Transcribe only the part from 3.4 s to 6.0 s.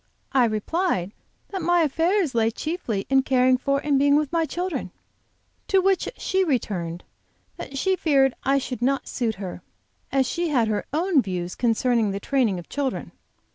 for and being with my children; to